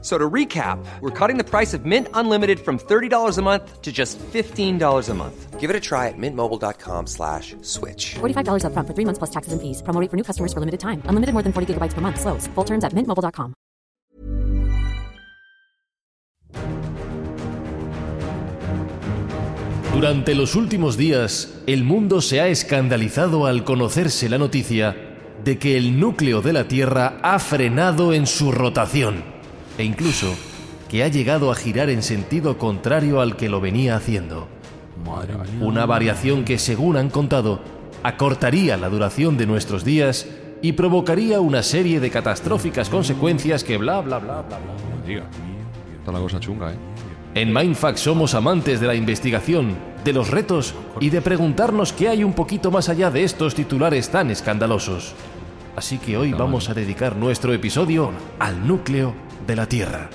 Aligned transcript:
So 0.00 0.16
to 0.18 0.28
recap, 0.30 0.78
we're 1.00 1.10
cutting 1.10 1.38
the 1.38 1.44
price 1.44 1.74
of 1.74 1.84
Mint 1.84 2.08
Unlimited 2.14 2.60
from 2.60 2.78
$30 2.78 3.36
a 3.38 3.42
month 3.42 3.82
to 3.82 3.90
just 3.92 4.16
$15 4.32 5.08
a 5.08 5.14
month. 5.14 5.58
Give 5.58 5.70
it 5.70 5.74
a 5.76 5.80
try 5.80 6.06
at 6.06 6.16
mintmobile.com 6.16 7.06
slash 7.08 7.56
switch. 7.62 8.14
$45 8.20 8.64
up 8.64 8.72
front 8.74 8.86
for 8.86 8.94
three 8.94 9.04
months 9.04 9.18
plus 9.18 9.30
taxes 9.30 9.52
and 9.52 9.60
fees. 9.60 9.82
Promo 9.82 10.00
for 10.08 10.16
new 10.16 10.22
customers 10.22 10.52
for 10.52 10.60
limited 10.60 10.78
time. 10.78 11.02
Unlimited 11.08 11.32
more 11.34 11.42
than 11.42 11.52
40 11.52 11.74
gigabytes 11.74 11.94
per 11.94 12.00
month. 12.00 12.20
Slows. 12.20 12.46
Full 12.54 12.64
terms 12.64 12.84
at 12.84 12.92
mintmobile.com. 12.94 13.54
Durante 19.92 20.36
los 20.36 20.54
últimos 20.54 20.96
días, 20.96 21.54
el 21.66 21.82
mundo 21.82 22.20
se 22.20 22.40
ha 22.40 22.46
escandalizado 22.46 23.46
al 23.46 23.64
conocerse 23.64 24.28
la 24.28 24.38
noticia 24.38 24.94
de 25.42 25.58
que 25.58 25.76
el 25.76 25.98
núcleo 25.98 26.40
de 26.40 26.52
la 26.52 26.68
Tierra 26.68 27.18
ha 27.22 27.40
frenado 27.40 28.12
en 28.12 28.28
su 28.28 28.52
rotación 28.52 29.37
e 29.78 29.84
incluso 29.84 30.34
que 30.88 31.04
ha 31.04 31.08
llegado 31.08 31.50
a 31.50 31.54
girar 31.54 31.88
en 31.88 32.02
sentido 32.02 32.58
contrario 32.58 33.20
al 33.20 33.36
que 33.36 33.48
lo 33.48 33.60
venía 33.60 33.96
haciendo. 33.96 34.48
Una 35.60 35.86
variación 35.86 36.44
que, 36.44 36.58
según 36.58 36.96
han 36.96 37.10
contado, 37.10 37.60
acortaría 38.02 38.76
la 38.76 38.88
duración 38.88 39.36
de 39.36 39.46
nuestros 39.46 39.84
días 39.84 40.26
y 40.60 40.72
provocaría 40.72 41.40
una 41.40 41.62
serie 41.62 42.00
de 42.00 42.10
catastróficas 42.10 42.88
consecuencias 42.88 43.62
que 43.64 43.76
bla 43.76 44.00
bla 44.00 44.18
bla 44.18 44.42
bla 44.42 44.58
bla. 44.58 45.06
Diga, 45.06 45.24
está 45.98 46.10
la 46.12 46.18
¿eh? 46.72 46.74
En 47.34 47.52
Mindfuck 47.52 47.96
somos 47.96 48.34
amantes 48.34 48.80
de 48.80 48.86
la 48.86 48.94
investigación, 48.94 49.76
de 50.04 50.12
los 50.12 50.30
retos 50.30 50.74
y 51.00 51.10
de 51.10 51.20
preguntarnos 51.20 51.92
qué 51.92 52.08
hay 52.08 52.24
un 52.24 52.32
poquito 52.32 52.70
más 52.70 52.88
allá 52.88 53.10
de 53.10 53.22
estos 53.24 53.54
titulares 53.54 54.08
tan 54.10 54.30
escandalosos. 54.30 55.14
Así 55.76 55.98
que 55.98 56.16
hoy 56.16 56.32
vamos 56.32 56.70
a 56.70 56.74
dedicar 56.74 57.14
nuestro 57.14 57.52
episodio 57.52 58.10
al 58.40 58.66
núcleo 58.66 59.14
de 59.48 59.56
la 59.56 59.66
Tierra. 59.66 60.08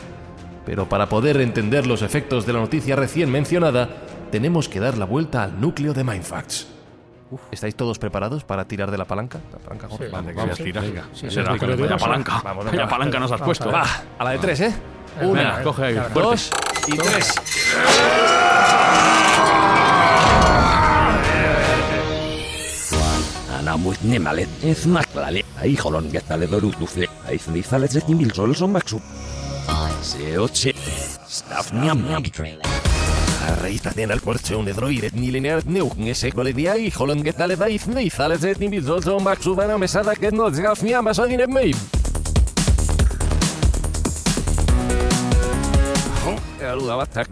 Pero 0.66 0.88
para 0.88 1.09
poder 1.09 1.42
entender 1.42 1.86
los 1.88 2.03
efectos 2.03 2.45
de 2.45 2.53
la 2.53 2.59
noticia 2.59 2.95
recién 2.95 3.30
mencionada, 3.30 3.89
tenemos 4.31 4.70
que 4.70 4.80
dar 4.80 4.98
la 4.98 5.03
vuelta 5.06 5.44
al 5.44 5.59
núcleo 5.59 5.94
de 5.94 6.06
Mindfacts. 6.06 6.67
¿Estáis 7.52 7.76
todos 7.76 7.98
preparados 7.98 8.44
para 8.44 8.66
tirar 8.67 8.92
de 8.92 8.98
la 8.98 9.06
palanca? 9.06 9.39
La 9.52 9.58
palanca, 9.58 9.88
Jorge? 9.89 10.06
Sí, 10.06 10.11
vamos, 10.11 10.36
vamos, 10.36 10.56
sí, 10.58 10.64
tirar. 10.66 10.84
Sí, 11.14 11.30
sí, 11.30 11.36
la 11.38 11.54
palanca. 11.98 12.42
palanca. 12.44 12.76
la 12.76 12.88
palanca 12.88 13.20
nos 13.20 13.31
has 13.31 13.42
puesto. 13.42 13.72
Va, 13.72 13.84
a 14.20 14.23
la 14.23 14.30
de 14.31 14.38
tres, 14.38 14.61
¿eh? 14.61 14.73
Una, 15.22 15.42
venga, 15.42 15.64
coge 15.64 15.86
ahí, 15.86 16.04
dos 16.14 16.52
y 16.88 16.98
tres. 16.98 17.34
Muy 23.78 23.98
nemalet, 24.04 24.48
es 24.64 24.86
maklale, 24.86 25.44
ahi 25.59 25.76
jolon 25.76 26.11
getale 26.11 26.45
doru 26.45 26.72
duze, 26.80 27.09
aiz 27.26 27.48
nizalez 27.50 27.95
ezin 27.98 28.20
biltzol 28.20 28.56
son 28.56 28.72
maxup. 28.72 29.02
Se 30.04 30.36
co 30.36 30.50
raíz 31.48 31.48
Arreistan 33.48 34.12
al 34.12 34.22
corche 34.22 34.54
un 34.54 34.66
lineal 34.66 35.62
ni 35.66 35.80
un 35.80 36.08
ese 36.08 36.30
día 36.54 36.78
y 36.78 36.92
ni 36.92 37.78
ni 38.60 38.82
ni 38.82 39.68
de 39.68 39.78
mesada 39.78 40.14
que 40.16 40.30
no 40.32 40.50
ni 40.50 41.38
meib. 41.48 41.78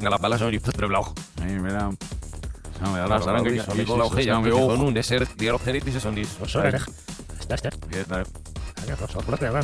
la 0.07 0.17
pala 0.17 0.37
son 0.37 0.53
Y 0.53 0.59
de 0.59 0.87
blau. 0.87 1.13
Ahí, 1.41 1.59
mira. 1.59 1.89
da 2.79 3.07
la 3.09 4.03
ojella, 4.05 4.39
con 4.41 4.79
un 4.81 4.93
desert, 4.93 5.29
son 5.99 6.15
Bien, 6.15 8.05
dale. 8.07 9.63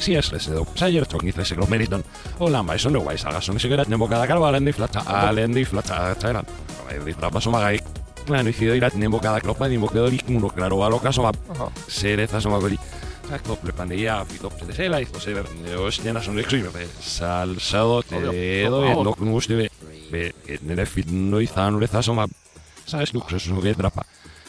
si 0.00 0.14
es 0.16 0.30
les 0.32 0.46
edo 0.48 0.62
saier 0.78 1.06
tokiz 1.10 1.36
les 1.36 1.50
egon 1.54 1.68
meriton 1.70 2.04
hola 2.44 2.60
maiz 2.62 2.84
ondo 2.86 3.00
guai 3.02 3.16
zagasun 3.18 3.58
izi 3.58 3.68
gerat 3.72 3.88
nemo 3.90 4.06
kada 4.08 4.28
kalba 4.30 4.50
alendi 4.52 4.72
flatza 4.76 5.02
alendi 5.18 5.64
flatza 5.66 5.98
eran 6.30 6.46
alendi 6.88 7.14
trapaso 7.18 7.50
magaik 7.50 8.28
la 8.30 8.42
nuicido 8.46 8.76
irat 8.78 8.94
nemo 8.94 9.18
kada 9.20 9.40
klopa 9.42 9.68
nemo 9.68 9.88
kedo 9.90 10.06
lik 10.12 10.28
muro 10.30 10.50
klaro 10.54 10.78
balo 10.84 11.00
kaso 11.02 11.22
ba 11.26 11.32
zereza 11.98 12.40
soma 12.40 12.58
goli 12.62 12.78
zako 13.28 13.58
se 13.64 13.96
fitop 14.30 14.60
zede 14.60 14.74
zela 14.78 15.00
izo 15.00 15.18
zeber 15.20 15.50
nero 15.64 15.88
estena 15.88 16.22
son 16.22 16.36
lexu 16.36 16.56
ibe 16.62 16.86
salsado 17.02 18.02
te 18.02 18.64
edo 18.64 18.84
et 18.92 19.02
lok 19.08 19.20
nuus 19.20 19.48
dibe 19.48 19.66
be 20.12 20.32
et 20.46 20.62
nere 20.62 20.86
fit 20.86 21.06
noizan 21.10 21.74
urezaso 21.74 22.14
ma 22.14 22.26
sabes 22.86 23.10
que 23.10 23.18
lukso 23.18 23.38
su 23.38 23.54
nuge 23.54 23.74
trapa 23.74 24.06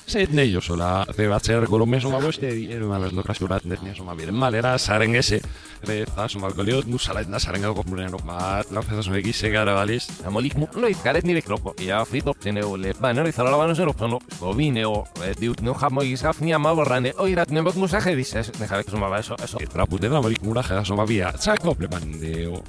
io 0.09 0.59
sola 0.59 1.06
zeba 1.14 1.38
zer 1.40 1.68
golomezoma 1.68 2.20
goste 2.20 2.52
dieron 2.52 2.90
las 3.00 3.14
locas 3.14 3.38
curat 3.38 3.64
nesoma 3.64 4.16
biren 4.16 4.34
malera 4.34 4.75
saren 4.80 5.16
ese 5.16 5.40
reza 5.84 6.25
un 6.36 6.50
goliot 6.56 6.86
musala 6.88 7.22
etna 7.22 7.40
saren 7.40 7.64
algo 7.64 7.84
no 7.86 8.18
bat 8.25 8.72
la 8.72 8.81
feza 8.81 9.03
soma 9.03 9.18
gise 9.22 9.56
amolismo 9.56 9.88
no 10.02 10.28
amolik 10.28 10.56
ni 10.74 11.14
de 11.14 11.22
nire 11.22 11.42
kloko 11.44 11.75
ia 11.78 12.03
frito 12.06 12.34
tene 12.34 12.64
ole 12.64 12.94
banan 13.00 13.28
izala 13.28 13.52
laban 13.52 13.75
zero 13.75 13.94
pono 13.94 14.18
bobine 14.40 14.84
o 14.86 15.03
diut 15.40 15.62
no 15.62 15.75
jamo 15.75 16.02
gizaf 16.02 16.41
ni 16.41 16.53
ama 16.53 16.74
borrane 16.74 17.14
oirat 17.20 17.52
nebot 17.52 17.76
musaje 17.76 18.16
dices 18.16 18.52
deja 18.59 18.81
que 18.84 18.90
sumaba 18.90 19.20
eso 19.20 19.36
eso 19.44 19.59
trapute 19.72 20.09
da 20.09 20.18
amolik 20.18 20.41
muraje 20.41 20.74
soma 20.86 21.06
bia 21.06 21.31
txakople 21.34 21.88
bandeo 21.88 22.64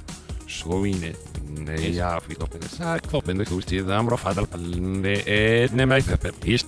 Slovine, 0.51 1.13
ne 1.63 1.93
ja, 1.95 2.19
fito, 2.19 2.45
ne, 2.59 2.67
sa, 2.67 2.99
klopen, 2.99 3.37
ne, 3.37 3.45
kusti, 3.45 3.79
da, 3.87 4.01
mro, 4.03 4.17
fadal, 4.17 4.49
ne, 4.83 5.13
et, 5.25 5.71
ne, 5.71 5.85
maj, 5.85 6.03
pepist, 6.19 6.67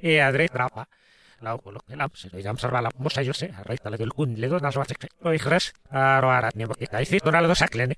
e 0.00 0.20
a 0.22 0.30
dret 0.32 0.50
drapa. 0.52 0.84
Ba. 0.88 0.88
La 1.40 1.54
ocolo 1.54 1.78
que 1.86 1.94
la 1.94 2.10
se 2.18 2.28
lo 2.34 2.38
iam 2.42 2.56
ba, 2.58 2.82
la 2.82 2.90
mosa 2.98 3.22
yo 3.22 3.30
a 3.30 3.62
raiz 3.62 3.78
tala 3.80 3.96
del 3.96 4.10
cun, 4.12 4.34
le 4.38 4.48
dos 4.50 4.60
nas 4.60 4.74
vatsek, 4.74 5.06
o 5.22 5.30
ijres, 5.32 5.72
a 5.88 6.18
roara, 6.20 6.50
ni 6.54 6.64
boki, 6.64 6.86
a 6.90 7.00
izit, 7.00 7.22
dos 7.22 7.62
eh. 7.62 7.92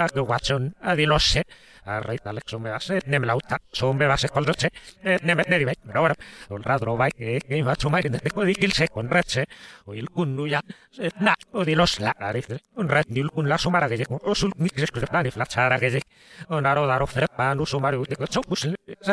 a 0.00 0.22
Watson, 0.22 0.74
a 0.80 0.94
Dilose, 0.94 1.42
a 1.84 2.00
Rey 2.00 2.18
Alex, 2.24 2.54
me 2.58 2.70
va 2.70 2.76
a 2.76 2.80
ser, 2.80 3.02
lauta, 3.06 3.58
son 3.72 3.96
me 3.96 4.06
va 4.06 4.14
a 4.14 4.18
ser 4.18 4.30
con 4.30 4.44
roche, 4.44 4.70
nem 5.02 5.36
me 5.36 5.58
dibe, 5.58 5.74
pero 5.84 6.00
ahora, 6.00 6.14
un 6.48 6.62
radro 6.62 6.96
va, 6.96 7.08
eh, 7.18 7.40
que 7.40 7.62
va 7.62 7.72
a 7.72 7.74
sumar, 7.74 8.04
y 8.06 8.08
después 8.08 8.46
de 8.46 8.54
kilse 8.54 8.88
con 8.88 9.08
reche, 9.10 9.44
o 9.84 9.94
il 9.94 10.08
cundu 10.10 10.46
ya, 10.46 10.62
eh, 10.98 11.10
na, 11.20 11.34
o 11.52 11.64
de 11.64 11.76
los 11.76 12.00
la, 12.00 12.14
nariz, 12.18 12.46
un 12.76 12.88
red, 12.88 13.06
di 13.08 13.22
un 13.32 13.48
la 13.48 13.58
sumara 13.58 13.88
que 13.88 13.96
llegue, 13.98 14.16
o 14.22 14.34
sul 14.34 14.52
mix, 14.56 14.72
que 14.90 15.00
se 15.00 15.06
plan, 15.06 15.26
y 15.26 15.30
flachara 15.30 15.78
que 15.78 15.90
llegue, 15.90 16.06
o 16.48 16.60
naro 16.60 16.86
daro 16.86 17.06
frepa, 17.06 17.54
no 17.54 17.66
sumar, 17.66 17.94
y 17.94 18.04
que 18.14 18.26
son, 18.28 18.42
pues, 18.44 18.68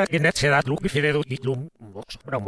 que 0.09 0.19
net 0.19 0.33
se 0.35 0.49
lu, 0.65 0.77
que 0.77 0.89
fide, 0.89 1.11
du, 1.11 1.23
y 1.25 1.37
lum, 1.43 1.67
box, 1.79 2.17
pero 2.23 2.39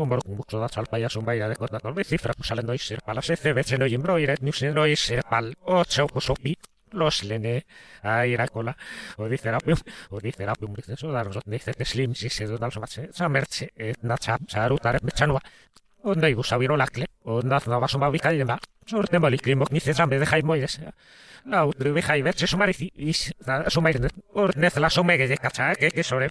Un 0.00 0.08
bor 0.08 0.20
e 0.24 0.28
un 0.30 0.36
buxo 0.38 0.56
da 0.62 0.68
txalpaia 0.72 1.08
zun 1.14 1.26
baira 1.28 1.48
dekot 1.52 1.72
dator 1.74 1.94
bi 1.96 2.04
zifrak 2.08 2.40
usalen 2.42 2.66
doiz 2.68 2.80
zirpal, 2.86 3.20
aze 3.20 3.36
zebetzen 3.42 3.84
oien 3.86 4.02
broiret, 4.04 4.42
nuz 4.46 4.56
zen 4.62 4.78
oiz 4.82 4.98
zirpal, 5.04 5.50
otxau 5.78 6.06
kuso 6.08 6.36
bi, 6.44 6.54
los 7.00 7.20
lene, 7.28 7.54
aira 8.16 8.46
kola, 8.48 8.74
odi 9.18 9.38
zerapium, 9.38 9.80
odi 10.16 10.32
zerapium, 10.36 10.74
dizen 10.80 10.96
zodar, 11.04 11.32
zotne 11.36 11.60
izet 11.60 11.80
eslim, 11.86 12.14
zizedo 12.14 12.58
dal 12.58 12.72
zomatze, 12.74 13.08
zamertze, 13.20 13.70
etna 13.92 14.16
txam, 14.18 14.48
zarutare, 14.48 15.02
betxanua, 15.04 15.44
Onda 16.02 16.30
igu 16.32 16.40
lakle, 16.80 17.06
onda 17.24 17.58
zna 17.60 17.78
basun 17.78 18.00
babi 18.00 18.18
kaiden 18.18 18.46
ba, 18.46 18.58
zorten 18.88 19.20
bali 19.20 19.38
ni 19.44 19.54
nize 19.70 20.06
bede 20.08 20.24
jai 20.24 20.40
moidez. 20.42 20.78
Lau, 21.44 21.72
dribe 21.76 22.00
jai 22.00 22.22
bertze 22.22 22.46
sumarizi, 22.46 22.88
iz, 22.96 23.30
da, 23.44 23.68
sumairen, 23.68 24.06
eke 24.64 26.02
sore. 26.02 26.30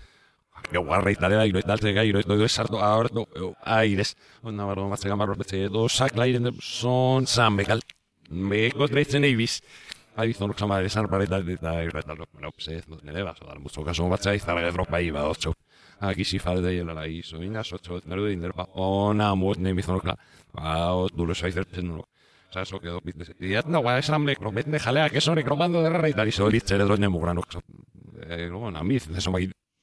Gauarreitarea 0.69 1.43
inoitaltzega 1.45 2.03
no 2.71 2.77
ahora 2.79 3.09
no, 3.13 3.25
aires. 3.63 4.17
Dos 4.41 5.95
Aires 6.15 6.53
son 6.59 7.25
Bueno, 7.51 7.79
este 8.63 8.77
pues 8.89 9.59
eh, 12.67 12.83
no 12.87 12.97
tiene 12.97 13.23
Dar 13.23 13.59
mucho 13.59 13.83
caso 13.83 14.09
de 14.09 14.71
ropa 14.71 15.01
iba 15.01 15.27
ocho. 15.27 15.53
Aquí 15.99 16.23
si 16.25 16.39
falde 16.39 16.73
y 16.73 16.79
ocho, 16.81 17.37
de 17.99 18.33
inderpa. 18.33 18.67
no, 18.75 19.13
ne 19.13 19.23
no, 19.33 19.45
no, 22.49 22.79
quedó 22.81 22.99
no, 23.01 23.11
Y 23.39 23.49
ya 23.51 23.61
no, 23.65 23.81
que 25.11 25.21
son 25.21 25.35
de 25.35 25.43
rara 25.89 26.09
y 26.09 26.13
tal. 26.13 26.29
Y 26.29 26.33
mugrano. 27.09 27.41
Eh, 28.23 28.49
bueno, 28.51 28.77
a 28.79 28.83
mí, 28.83 28.97
eso 28.97 29.31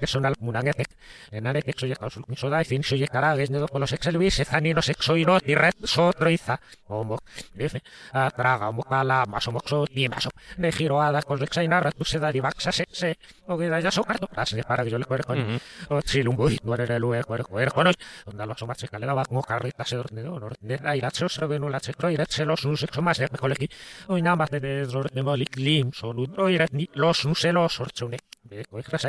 personal 0.00 0.34
munanez 0.40 0.74
eh. 0.76 0.84
enare 1.30 1.62
exo 1.66 1.86
eh, 1.86 1.90
y 1.90 1.94
causul 1.94 2.24
soda 2.36 2.60
y 2.60 2.64
fin 2.64 2.82
soy 2.82 3.06
cara 3.06 3.34
desde 3.36 3.58
dos 3.58 3.70
polos 3.70 3.92
exelvis 3.92 4.36
zanino 4.46 4.82
sexo 4.82 5.16
y 5.16 5.24
no 5.24 5.38
y 5.38 5.54
homo 6.88 7.18
dice 7.54 7.82
atraga 8.12 8.68
homo 8.68 8.82
pala 8.82 9.24
más 9.26 9.46
homo 9.48 9.60
y 9.92 10.08
más 10.08 10.28
de 10.56 10.72
giroadas 10.72 11.24
con 11.24 11.38
rexaina 11.38 11.80
tu 11.92 12.04
se 12.04 12.18
da 12.18 12.32
divaxa 12.32 12.72
se 12.72 12.84
o 13.46 13.56
que 13.58 13.68
da 13.68 13.78
ya 13.80 13.90
so 13.90 14.02
carto 14.02 14.26
para 14.26 14.44
para 14.66 14.84
que 14.84 14.90
yo 14.90 14.98
le 14.98 15.04
cuerpo 15.04 15.34
o 15.88 16.00
chilumbo 16.02 16.50
y 16.50 16.58
no 16.64 16.74
era 16.74 16.96
el 16.96 17.04
ue 17.04 17.22
cuerpo 17.24 17.60
er 17.60 17.72
conos 17.72 17.96
onda 18.26 18.46
los 18.46 18.62
más 18.66 18.82
escalera 18.82 19.14
va 19.14 19.24
como 19.24 19.42
carrita 19.42 19.84
se 19.84 19.96
dorne 19.96 20.22
no 20.24 20.40
de 20.60 20.76
da 20.78 20.96
iracho 20.96 21.28
se 21.28 21.44
ve 21.46 21.58
no 21.60 21.68
la 21.68 21.80
checro 21.80 22.10
irache 22.10 22.44
los 22.44 22.64
un 22.64 22.76
sexo 22.76 23.00
más 23.00 23.18
de 23.18 23.28
nada 24.20 24.36
más 24.36 24.50
de 24.50 24.58
desorden 24.60 25.14
de 25.14 25.22
molik 25.22 25.54
lim 25.56 25.92
son 25.92 26.18
un 26.18 26.34
ni 26.72 26.88
los 26.94 27.24
un 27.24 27.36
celos 27.36 27.78
orchune 27.80 28.18
de 28.42 28.64
coexas 28.64 29.04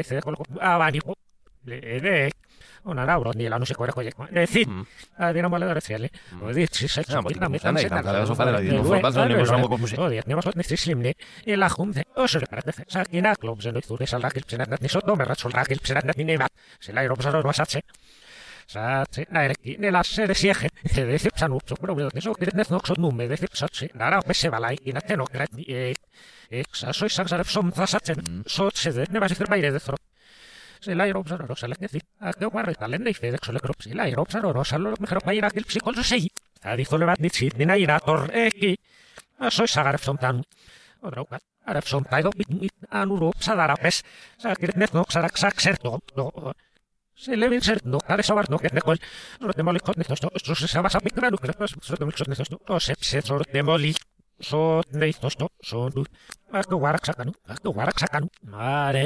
Σάτσε, 18.66 19.28
να 19.30 19.42
ερκεί, 19.42 19.76
νελά 19.80 20.04
σε 20.04 20.24
ρεσιέχε. 20.26 20.66
Δέθε 20.84 21.30
ψανού, 21.36 21.58
ψοπρόβλημα, 21.66 22.10
δεν 22.12 22.20
ξέρω, 22.20 22.36
δεν 22.40 22.60
έχω 22.60 22.78
ξοδούμε, 22.80 23.28
δεν 23.28 23.36
θέλω 23.38 23.50
σάτσε. 23.52 23.90
Να 23.94 24.10
ράω 24.10 24.20
με 24.26 24.34
σε 24.34 24.50
βαλάει, 24.50 24.74
είναι 24.84 25.00
τένο 25.00 25.26
κράτη. 25.32 25.96
Εξασόη 26.50 27.08
ε, 27.12 27.12
σαν 27.14 27.26
ξαρευσόμ, 27.26 27.70
θα 27.70 27.86
σάτσε. 27.86 28.14
Σότσε, 28.48 28.90
δεν 28.90 29.06
έβαζε 29.14 29.34
θερμαϊρέ, 29.34 29.72
δεν 29.72 29.80
θέλω. 29.80 29.96
selle 30.84 31.06
iroobse 31.10 31.38
rõõmusele 31.40 31.78
kehvib, 31.80 32.04
lo 32.40 32.50
mejor 32.50 32.52
para 32.56 32.72
ir 32.72 32.78
a 32.94 32.98
que 32.98 32.98
el 33.08 33.12
el 33.54 33.60
se 36.04 36.18
el 36.68 36.82
va 37.08 37.12
a 37.12 37.16
decir 37.20 37.54
de 37.54 37.66
naira 37.66 38.00
y 38.62 38.78
a 39.40 39.52
soy 39.52 39.68
son 39.68 40.18
tan 40.18 40.44
son 41.84 42.06
sadarapes. 43.40 44.04
sa 44.38 44.54
no, 44.76 44.86
no 46.16 46.54
no 48.50 48.58
que 48.60 48.68
el 48.74 48.80
no 49.40 49.50
esto 51.52 51.98
no 52.68 52.80
se 52.80 52.94
se 52.96 53.22
sorte 53.22 53.62
so 54.40 54.82
nei 54.92 55.14
no 56.70 56.78
warak 56.84 57.06
sakanu 57.06 57.32
aku 57.48 57.70
warak 57.78 57.96
mare 58.44 59.06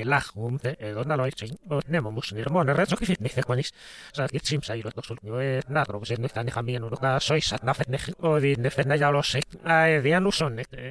Ελάχουν, 0.00 0.60
εδώ 0.78 1.02
να 1.04 1.16
λόιτ, 1.16 1.38
ναι, 1.86 2.00
μου 2.00 2.10
μουσουν 2.10 2.38
ηρμόν, 2.38 2.72
ρέτσο 2.74 2.96
και 2.96 3.04
φίτνη, 3.04 3.28
δεν 3.34 3.60
Σαν 4.12 4.26
και 4.26 4.40
τσίμψα, 4.40 4.74
η 4.74 4.82
ε, 5.40 5.58
να 5.66 5.84
τρόπος, 5.84 6.10
ενώ 6.10 6.24
ήταν 6.30 6.50
χαμίεν 6.50 6.88
σόι, 7.18 7.40
σαν 7.40 7.58
να 7.62 7.72
φέτνεχ, 7.74 8.08
οδι, 8.16 8.56
νεφένα 8.58 8.94
γυαλός, 8.94 9.34
ε, 9.34 9.40
ε, 10.70 10.90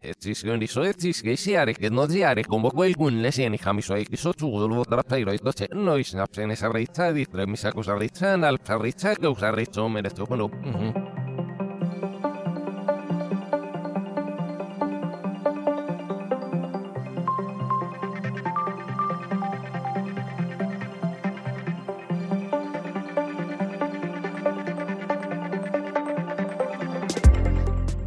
Ez 0.00 0.10
συγκονίσω, 0.18 0.82
έτσι 0.82 1.12
σκέσει, 1.12 1.56
αρέχει, 1.56 1.90
νοζί, 1.90 2.24
αρέχει, 2.24 2.46
κομπό, 2.46 2.68
κουέλγουν, 2.68 3.14
λες, 3.20 3.38
ένι, 3.38 3.56
χαμίσω, 3.56 3.94
έχεις, 3.94 4.24
ο 4.24 4.32
τσούγουλ, 4.34 4.70
ο 4.72 4.84
τραπτά, 4.88 5.18
ηρωί, 5.18 5.38
το 5.42 5.52
τσέ, 5.52 5.66
νοί, 5.74 6.02
συνάψε, 6.02 6.44
νε, 6.44 6.54
σαρρίτσα, 6.54 7.12
διθρέμισα, 7.12 7.72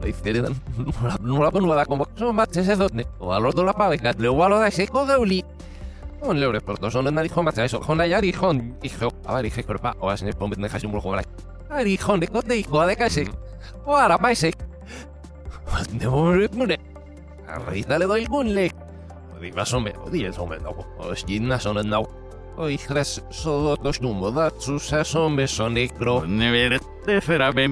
izquierda 0.09 0.49
nuova 1.21 1.49
nuova 1.59 1.85
como 1.85 2.05
son 2.15 2.35
más 2.35 2.49
se 2.51 2.75
zotne 2.75 3.05
o 3.19 3.33
a 3.33 3.39
los 3.39 3.53
do 3.55 3.63
la 3.63 3.73
pareja 3.73 4.11
le 4.17 4.27
o 4.27 4.43
a 4.43 4.49
lo 4.49 4.59
de 4.59 4.71
se 4.71 4.87
coge 4.87 5.15
uli 5.17 5.39
on 6.21 6.39
le 6.39 6.45
ore 6.47 6.61
porto 6.61 6.81
pues, 6.81 6.93
sono 6.93 7.09
na 7.11 7.21
más 7.21 7.57
a 7.57 7.63
eso 7.65 7.79
con 7.79 8.01
allá 8.01 8.17
y 8.19 8.21
dijo 8.21 8.45
a 9.25 9.33
ver 9.35 9.43
dije 9.45 9.63
corpa 9.63 9.95
o 9.99 10.09
asne 10.09 10.33
pombe 10.33 10.55
deja 10.57 10.77
hace 10.77 10.87
un 10.87 10.93
burgo 10.93 11.11
gray 11.11 11.25
a 11.69 11.79
dijo 11.83 12.17
de 12.17 12.27
cote 12.27 12.53
dijo 12.53 12.85
de 12.85 12.95
case 12.97 13.25
o 13.85 13.95
ara 13.95 14.17
paise 14.17 14.51
ne 15.97 16.07
vorre 16.07 16.47
mune 16.57 16.77
a 17.51 17.55
rita 17.69 17.97
le 17.99 18.05
doy 18.05 18.25
un 18.31 18.47
le 18.55 18.65
pues, 19.29 19.41
di 19.41 19.51
vas 19.51 19.71
hombre, 19.73 19.93
o 20.05 20.09
di 20.09 20.25
el 20.25 20.33
somme 20.33 20.57
no 20.65 20.71
o 21.03 21.15
skinna 21.15 21.57
sono 21.65 21.81
no 21.83 22.01
o 22.57 22.63
ihres 22.77 23.09
solo 23.29 23.71
dos 23.85 23.97
numo 24.01 24.27
da 24.37 24.45
sus 24.65 24.83
asombe 25.01 25.43
son 25.47 25.73
negro 25.75 26.13
ne 26.25 26.47
verte 26.57 27.21
feraben 27.21 27.71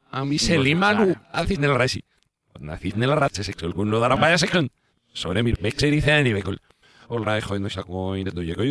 a 0.11 0.19
se 0.21 0.25
miseliman 0.27 0.97
pues, 1.05 1.17
aziznelrasi. 1.31 2.01
Pues, 2.51 2.61
Naziznelratze 2.63 3.43
sexualkun 3.43 3.89
lodara 3.89 4.17
sekon. 4.37 4.69
Sobre 5.13 5.41
mir 5.43 5.57
bekserizan 5.59 6.27
ibekol. 6.27 6.59
Olra 7.07 7.37
ejo 7.37 7.55
en 7.55 7.63
le 7.63 8.19
inetoieko 8.21 8.61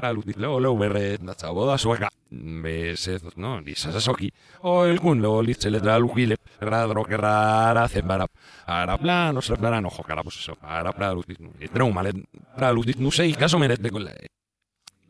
la 0.00 0.10
luz 0.10 0.24
de 0.24 0.32
lo 0.36 0.52
lo 0.58 0.58
leo 0.60 0.76
berre 0.78 1.18
natzaboda 1.20 1.76
sueca, 1.78 2.08
veses 2.30 3.22
no, 3.36 3.60
nizazazoki. 3.60 4.32
Oelkun 4.62 5.20
leo 5.22 5.42
litzele 5.42 5.78
letra 5.78 5.98
lukile. 5.98 6.36
raro 6.60 7.04
kerra 7.04 7.70
arazen 7.70 8.06
bara. 8.08 8.26
Ara 8.66 8.96
plan, 8.98 9.36
osra 9.36 9.56
plan, 9.56 9.84
ojo 9.84 10.02
pues 10.24 10.36
eso, 10.38 10.56
Ara 10.62 10.92
plan, 10.92 11.14
lutit. 11.14 11.38
Traumale, 11.72 12.12
plan, 12.56 12.74
lutit, 12.74 12.96
nusei, 12.96 13.32
kaso 13.34 13.58
meretekol. 13.58 14.08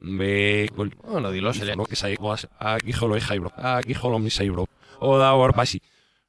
Me 0.02 0.66
Bueno, 1.06 1.30
dilo, 1.30 1.54
se 1.54 1.64
le 1.64 1.74
que 1.88 1.94
se 1.96 2.14
Aquí 2.58 2.92
jolo 2.92 3.14
es 3.16 3.28
bro. 3.28 3.52
Aquí 3.56 3.94
jolo 3.94 4.18
mi 4.18 4.30
Seibro. 4.30 4.66
Oda 4.98 5.32
soy 5.64 5.80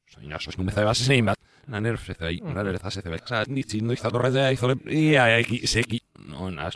Soñaso, 0.06 0.52
es 0.52 0.58
no 0.60 0.64
me 0.64 0.72
cebas 0.72 1.02
ese 1.02 1.16
imbat. 1.16 1.40
nerf, 1.68 2.06
se 2.06 2.14
ceba 2.14 2.30
ahí. 2.30 2.40
Naner 2.42 2.80
se 2.92 3.02
ve. 3.02 3.20
Sa, 3.26 3.44
ni 3.48 3.64
chino 3.64 3.92
y 3.92 3.96
hizo 3.96 4.12
torre 4.12 4.30
de 4.30 4.44
ahí. 4.44 4.58
Y 4.86 5.16
aquí, 5.16 5.66
se 5.66 5.80
aquí. 5.80 6.02
No, 6.20 6.52
nas. 6.52 6.76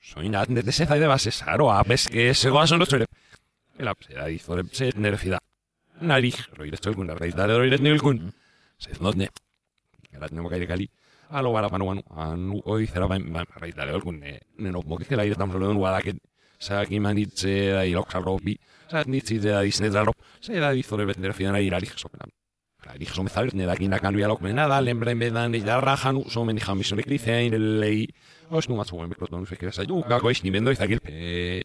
Soñat, 0.00 0.48
desde 0.48 0.72
se 0.72 0.86
zai 0.86 0.98
de 0.98 1.06
base, 1.06 1.28
a 1.44 1.82
ves 1.82 2.08
que 2.08 2.32
se 2.34 2.48
goa 2.48 2.66
son 2.66 2.78
los 2.78 2.88
chore. 2.88 3.04
El 3.76 3.88
apse, 3.88 4.18
ahí, 4.18 4.38
zore, 4.38 4.62
se 4.72 4.92
nerfida. 4.96 5.40
Narij, 6.00 6.34
roir 6.54 6.72
esto 6.74 6.88
el 6.90 7.06
la 7.06 7.14
raíz, 7.14 7.34
dale, 7.34 7.56
roir 7.58 7.72
es 7.74 7.80
el 7.80 8.00
kun. 8.00 8.32
Se 8.78 8.94
znotne. 8.94 9.28
Ahora 10.14 10.28
tenemos 10.28 10.50
que 10.50 10.56
ir 10.58 10.64
a 10.64 10.66
Cali. 10.68 10.90
alo 11.38 11.48
bala 11.54 11.68
panu 11.72 11.86
anu, 11.92 12.02
anu 12.14 12.60
oi 12.72 12.84
bain 12.94 13.08
bain 13.08 13.32
bain 13.32 13.58
bain 13.62 13.74
dalego 13.78 14.10
ne, 14.20 14.32
ne 14.58 14.68
no 14.70 14.80
bokezela 14.82 15.24
ira 15.26 15.34
tamo 15.34 15.52
zelo 15.52 15.66
den 15.68 15.78
guadaket 15.80 16.16
saak 16.60 16.90
iman 16.96 17.16
ditze 17.18 17.54
da 17.74 17.82
ilok 17.90 18.08
sabro 18.12 18.36
bi 18.44 18.54
saak 18.90 19.06
ditze 19.10 19.36
da 19.42 19.62
dizne 19.66 19.90
zarro 19.94 20.12
se 20.40 20.52
da 20.62 20.70
dizo 20.76 20.96
lebe 20.96 21.12
zendera 21.14 21.34
fidan 21.38 21.56
ari 21.58 21.66
irarik 21.66 21.90
jesopen 21.96 22.20
anu 22.26 22.32
ari 22.34 22.86
irarik 22.86 23.08
jesopen 23.10 23.34
zabez 23.34 23.54
ne 23.58 23.66
da 23.66 23.74
kinda 23.80 23.98
kanu 23.98 24.18
ialok 24.22 24.40
mena 24.46 24.68
da 24.68 24.78
bedan 25.24 25.54
ez 25.58 25.64
da 25.64 25.80
rajanu 25.80 26.22
so 26.30 26.44
meni 26.44 26.60
jamison 26.60 26.98
ekrizean 27.00 27.58
lehi 27.80 28.06
oiz, 28.50 28.68
nu 28.68 28.76
matzu 28.76 28.96
guen 28.96 29.08
bekrot 29.08 29.30
donu 29.30 29.44
fekera 29.46 29.72
sa 29.72 29.82
du 29.84 30.02
kako 30.02 30.30
es 30.30 30.44
nimen 30.44 30.64
doiz 30.64 30.80
agil 30.80 31.00
pe 31.00 31.62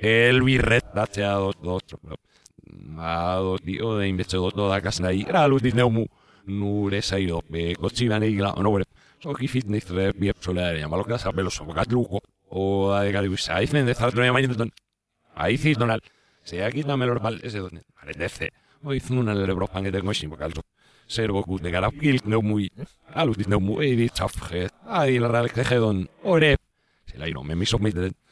El 0.00 0.40
dos, 0.94 1.08
tzea 1.10 1.32
doztro. 1.32 1.82
Adorio 2.96 3.98
de 3.98 4.08
investigador 4.08 4.54
toda 4.54 4.80
casa 4.80 5.12
y 5.12 5.24
gralus 5.24 5.60
disneumu. 5.62 6.06
Nure 6.46 7.02
saido, 7.02 7.44
cochivane 7.78 8.26
y 8.26 8.36
la 8.36 8.54
no, 8.54 8.70
bueno. 8.70 8.86
que 9.38 9.46
fitness 9.48 9.84
tres 9.84 10.14
bien 10.18 10.32
soledad, 10.40 10.74
llamarlo 10.74 11.04
casa, 11.04 11.30
pelo 11.32 11.50
sobocat 11.50 11.92
lujo. 11.92 12.20
O 12.48 12.92
a 12.94 13.02
de 13.02 13.12
calibus, 13.12 13.50
ahí 13.50 13.66
fende, 13.66 13.94
zartro 13.94 14.22
de 14.24 14.32
mañana, 14.32 14.54
ahí 15.34 15.58
sí 15.58 15.74
donal. 15.74 16.02
Se 16.44 16.64
aquí 16.64 16.82
también 16.82 17.10
los 17.12 17.22
vales, 17.22 17.44
ese 17.44 17.58
donde, 17.58 17.82
parece. 17.94 18.52
Hoy 18.82 18.96
hizo 18.96 19.12
una 19.12 19.32
zuna 19.32 19.32
el 19.32 19.46
lebropan 19.46 19.84
que 19.84 19.92
tengo 19.92 20.14
sin 20.14 20.30
vocalzo. 20.30 20.62
ser 21.06 21.28
cut 21.30 21.60
de 21.60 21.70
garapil, 21.70 22.22
neumui, 22.24 22.72
alus 23.12 23.36
ah, 23.36 23.36
disneumu, 23.38 23.82
edit, 23.82 24.14
chafje, 24.14 24.68
ahí 24.86 25.18
la 25.18 25.28
real 25.28 25.50
don 25.80 26.08
ore. 26.22 26.56
Se 27.04 27.18
la 27.18 27.26
me 27.42 27.54
miso 27.54 27.78
mi 27.78 27.90
de 27.90 28.12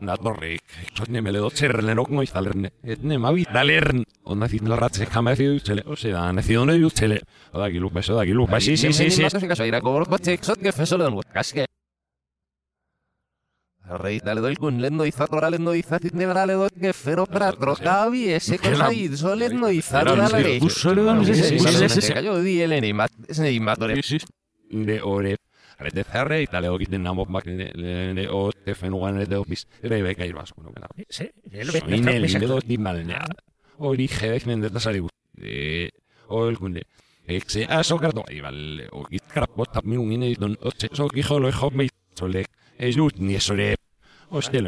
Nadorrik, 0.00 0.62
txotne 0.96 1.20
mele 1.22 1.38
dotzerren 1.42 1.90
erokno 1.92 2.22
izalerne, 2.24 2.70
etne 2.88 3.18
mabit 3.20 3.50
dalern. 3.52 4.00
Onda 4.32 4.48
zitun 4.48 4.70
larratze, 4.72 5.04
jama 5.04 5.34
ez 5.36 5.40
osea, 5.42 5.66
zele, 5.66 5.84
ose 5.84 6.12
da, 6.14 6.24
ez 6.40 6.46
dut 6.48 6.66
nahi 6.66 6.80
dut 6.80 7.02
Oda, 7.52 7.68
gilup, 7.74 7.92
beso 7.98 8.16
da, 8.16 8.24
gilup, 8.24 8.50
basi, 8.50 8.76
si, 8.76 8.92
si, 8.92 9.10
si. 9.10 9.22
Zasik 9.28 9.50
aso 9.52 9.66
irako 9.68 9.92
borok 9.98 10.08
batzek, 10.14 10.42
zotke 10.44 10.72
fesolen 10.74 11.18
guet, 11.18 11.28
kaske. 11.34 11.66
Arrei, 13.92 14.16
dale 14.24 14.40
doilkun, 14.40 14.80
lendo 14.80 15.04
izatora, 15.06 15.50
lendo 15.52 15.74
izatit 15.74 16.14
ledo 16.14 16.64
etke 16.66 16.92
fero 16.94 17.26
pratro, 17.26 17.74
kabi, 17.76 18.30
eseko 18.32 18.74
zaid, 18.78 19.16
zo 19.18 19.34
lendo 19.34 19.68
izatora, 19.68 20.28
lare. 20.32 20.58
Buzo 20.58 20.94
lego, 20.94 21.12
ez 21.28 21.98
ez 22.00 22.10
ez 23.28 24.12
ez 24.88 25.36
Ale 25.82 25.90
de 25.90 26.04
ferre, 26.04 26.46
la 26.52 26.60
le 26.60 26.68
ogit 26.70 26.88
den 26.94 27.04
amok 27.10 27.26
makin 27.28 27.54
le 27.58 28.24
o 28.30 28.50
de 28.52 28.74
Ere 29.82 30.02
be 30.04 30.14
kai 30.14 30.32
masku 30.32 30.62
no. 30.62 30.70
Sí, 31.08 31.24
el 31.50 31.70
vet 31.72 31.82
está 31.88 32.10
pensando. 32.22 32.58
Ori 33.78 34.06
jevec 34.06 34.46
men 34.46 34.60
de 34.60 34.70
ta 34.70 34.78
salibu. 34.78 35.08
Eh, 35.40 35.90
o 36.28 36.46
el 36.48 36.56
kunde. 36.56 36.84
Exe 37.26 37.64
a 37.64 37.82
sokar 37.82 38.12
do, 38.14 38.22
ibal 38.30 38.86
o 38.92 39.02
git 39.10 39.24
krapota 39.34 39.80
mi 39.82 39.96
un 39.96 40.12
ine 40.12 40.32
don 40.34 40.56
o 40.62 40.70
lo 40.98 41.08
hijo 41.48 41.72
Es 42.78 42.96
ut 42.96 43.16
ni 43.16 43.36
O 44.30 44.40
de 44.40 44.62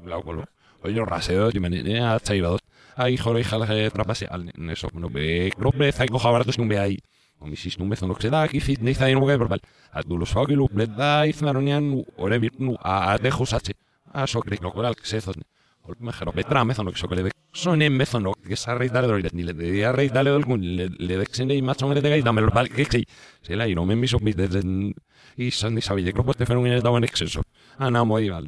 Blau 0.03 0.43
Olyan 0.85 1.07
raseo, 1.07 1.43
hogy 1.43 1.59
me 1.59 1.67
ne, 1.67 2.01
hát 2.01 2.25
szájvados. 2.25 2.59
Ahí, 2.95 3.17
joder, 3.25 3.45
la 3.59 3.89
trapase, 3.89 4.25
al, 4.25 4.43
ne, 4.55 4.73
sok, 4.73 4.93
no, 4.93 5.07
be, 5.09 5.47
grobe, 5.57 5.91
zaigo 5.91 6.19
jabardos, 6.23 6.55
no, 6.57 6.67
ve 6.67 6.79
ahí. 6.79 6.97
me 7.43 7.55
sis 7.55 7.75
nu 7.79 7.89
que 7.89 8.21
se 8.21 8.29
da, 8.29 8.47
kifit, 8.47 8.79
ne, 8.81 8.93
zain, 8.93 9.17
uge, 9.17 9.37
verbal. 9.37 9.59
Hát, 9.91 10.05
dulos 10.07 10.29
fagilu, 10.31 10.67
le 10.73 10.85
da, 10.87 11.25
izmaronian, 11.25 12.05
ore, 12.17 12.39
bir, 12.39 12.51
nu, 12.59 12.75
a, 12.81 13.17
dejo, 13.17 13.45
sache. 13.45 13.73
A, 14.13 14.25
sok, 14.25 14.47
rik, 14.47 14.61
lokoral, 14.61 14.95
xezos, 14.95 15.35
ne. 15.35 15.43
Olk, 15.87 15.99
mejero, 15.99 16.31
betra, 16.31 16.63
mezon 16.63 16.87
okse, 16.87 17.05
okele, 17.05 17.23
bek. 17.23 17.33
Son, 17.53 17.81
en 17.81 17.91
mezon 17.97 18.23
no, 18.23 18.33
que 18.33 18.55
sa, 18.55 18.75
rey, 18.75 18.87
dale, 18.87 19.21
de 19.21 19.29
ni 19.33 19.43
le 19.43 19.53
de, 19.53 19.85
a, 19.85 19.91
rey, 19.91 20.07
dale, 20.09 20.29
dolgun, 20.31 20.61
le 20.77 21.17
de, 21.17 21.25
xene, 21.25 21.55
y 21.55 21.61
macho, 21.61 21.87
mire, 21.89 22.01
de, 22.01 22.09
gai, 22.09 22.21
dame, 22.21 22.41
lo, 22.41 22.51
vale, 22.51 22.69
que, 22.69 22.85
sí 22.85 23.03
Se 23.41 23.55
la, 23.55 23.67
y 23.67 23.75
no, 23.75 23.85
me, 23.85 23.95
miso 23.97 24.17
mis, 24.19 24.35
desde 24.35 24.61
y 25.35 25.51
son, 25.51 25.77
y 25.77 25.81
creo 25.81 26.23
pues 26.25 26.37
te, 26.37 26.45
fenomenes, 26.45 26.83
da, 26.83 26.89
en 26.91 27.03
exceso. 27.03 27.41
ana 27.85 28.01
moi 28.09 28.25
ba 28.33 28.39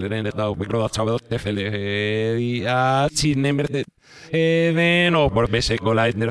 leren 0.00 0.26
eta 0.32 0.44
mikro 0.60 0.76
da 0.82 0.88
txabe 0.92 1.10
dut 1.14 1.24
tfl 1.30 1.58
txin 3.18 3.40
emberte 3.50 3.80
eben 4.40 5.12
o 5.14 5.16
por 5.34 5.46
bese 5.52 5.74
cola 5.78 6.04
en 6.08 6.22
en 6.22 6.28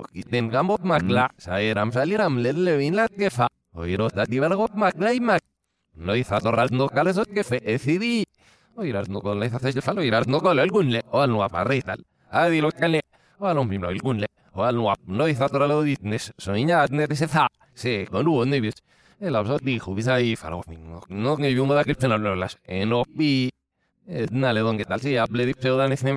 oquiten 0.00 0.48
gambot 0.54 0.80
magla, 0.82 1.28
mm. 1.34 1.40
saeram 1.42 1.92
saliram 1.92 2.38
levin 2.42 2.96
lat 2.96 3.10
gefa, 3.18 3.48
oiros 3.74 4.12
dat 4.14 4.28
magla 4.74 5.12
y 5.14 5.20
No 5.98 6.14
no 6.14 6.88
calesot 6.88 7.28
gefe, 7.34 7.58
o 8.76 8.82
no 8.84 9.20
con 9.20 9.40
la 9.40 9.48
de 9.48 9.80
falo, 9.82 10.02
no 10.26 10.40
con 10.40 10.58
el 10.58 10.70
gunle, 10.70 11.02
o 11.10 11.20
al 11.20 11.30
no 11.30 11.48
tal, 11.48 12.04
Adi 12.30 12.60
lo 12.60 12.70
cale, 12.70 13.00
o 13.38 13.46
al 13.46 13.58
el 13.58 13.98
gunle, 13.98 14.26
o 14.52 14.62
al 14.62 14.76
no 14.76 14.94
no 15.06 15.24
o 15.24 15.26
se 17.74 18.06
con 18.06 18.50
El 19.20 19.34
absor 19.34 19.60
dijo, 19.62 19.94
visa 19.96 20.20
y 20.20 20.36
falo, 20.36 20.62
no 21.08 21.36
que 21.36 21.52
yo 21.52 21.82
cristiano 21.82 22.16
las, 22.36 22.58
en 22.64 22.92
opi. 22.92 23.50
don, 24.30 24.76
que 24.78 24.84
tal 24.84 25.00
si 25.00 25.16
hable 25.16 25.46
de 25.46 25.54
pseudanes 25.54 26.04
en 26.04 26.16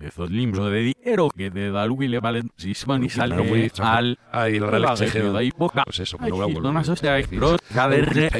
esos 0.00 0.30
libros 0.30 0.70
de 0.70 0.78
dinero 0.94 1.30
que 1.34 1.48
de 1.48 1.72
y 2.00 2.08
le 2.08 2.20
valen 2.20 2.50
si 2.56 2.72
y 2.72 3.08
salen 3.08 3.40
al 3.82 4.18
al 4.30 4.48
el 4.52 4.60
de 4.60 5.38
ahí 5.38 5.50
pues, 5.50 5.54
poca 5.54 5.84
pues 5.84 6.00
eso 6.00 6.18
no 6.20 6.28
no 6.28 6.36
no 6.36 6.48
no, 6.48 6.72
no. 6.72 6.80
Eh, 6.82 7.26
no 7.30 7.88
de 7.88 8.30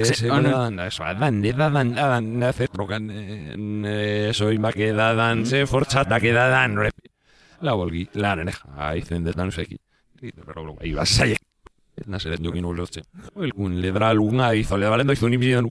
eso 0.00 1.04
de 1.04 1.52
dan 1.52 1.94
dan 1.94 2.42
hacer 2.44 2.70
eso 4.30 4.52
y 4.52 4.58
que 4.72 4.92
dan 4.92 5.40
mm. 5.40 5.44
se 5.46 5.66
que 6.20 6.32
dan 6.32 6.76
la 7.60 7.72
volgui 7.72 8.08
la 8.12 8.36
neneja 8.36 8.68
ahí 8.76 9.02
se 9.02 9.18
de 9.18 9.32
ahí 10.80 10.92
vas 10.92 11.20
a 11.20 11.26
ir 11.26 11.38
no 12.40 12.52
que 12.52 12.62
no 12.62 12.72
lo 12.72 12.86
sé 12.86 13.02
algún 13.34 13.80
le 13.80 13.90
da 13.90 14.10
alguna 14.10 14.54
hizo 14.54 14.78
le 14.78 15.12
hizo 15.12 15.26
un 15.26 15.70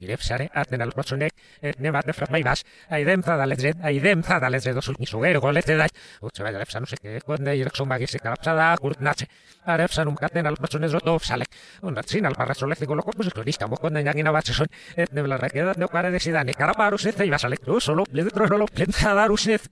Gire 0.00 0.16
fsare, 0.16 0.46
arden 0.54 0.80
alo 0.84 0.92
botzunek, 0.94 1.34
erne 1.60 1.88
eh, 1.88 1.92
bat 1.94 2.06
defrat 2.06 2.30
mai 2.30 2.42
bas, 2.46 2.60
aidem 2.94 3.22
zadaletze, 3.26 3.72
aidem 3.88 4.22
zadaletze 4.22 4.72
dozul, 4.76 4.94
nizu 5.02 5.18
gero 5.24 5.40
goletze 5.42 5.74
daiz, 5.80 5.90
utze 6.22 6.44
bai 6.46 6.52
arefsan 6.54 6.86
usek, 6.86 7.02
kondei 7.26 7.56
erak 7.64 7.74
zon 7.74 7.90
bagizik 7.90 8.22
kalapsada, 8.22 8.68
kurt 8.82 9.02
natze, 9.02 9.26
arefsan 9.74 10.10
umkaten 10.12 10.46
alo 10.46 10.60
botzunek 10.62 10.92
zoto 10.94 11.16
fsalek, 11.24 11.58
unratzin 11.90 12.30
alparra 12.30 12.54
zolezik 12.54 12.88
goloko 12.94 13.14
buzik 13.16 13.36
lorista, 13.42 13.66
bo 13.68 13.80
kondei 13.82 14.04
nagina 14.06 14.32
bat 14.36 14.46
zezon, 14.54 14.70
erne 15.04 15.26
blarrak 15.26 15.58
edat 15.58 15.82
neokare 15.82 16.14
desidane, 16.14 16.54
karaparu 16.54 16.98
zez, 17.02 17.16
basalek, 17.26 17.66
du 17.66 17.80
solo, 17.80 18.06
bledetro 18.10 18.46
nolo, 18.54 18.66
plentzadar 18.70 19.34
usez, 19.34 19.64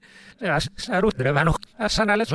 zaruz 0.89 1.15
drebanok, 1.23 1.63
asan 1.89 2.11
alet 2.11 2.35